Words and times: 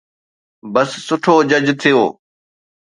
بس 0.73 0.89
سٺو 1.07 1.35
جج 1.49 1.65
ٿيو. 1.81 2.03